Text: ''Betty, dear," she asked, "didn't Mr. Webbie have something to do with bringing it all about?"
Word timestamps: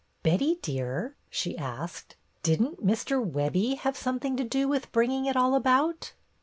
''Betty, 0.23 0.59
dear," 0.63 1.15
she 1.29 1.55
asked, 1.59 2.15
"didn't 2.41 2.83
Mr. 2.83 3.23
Webbie 3.23 3.77
have 3.77 3.95
something 3.95 4.35
to 4.35 4.43
do 4.43 4.67
with 4.67 4.91
bringing 4.91 5.27
it 5.27 5.37
all 5.37 5.53
about?" 5.53 6.13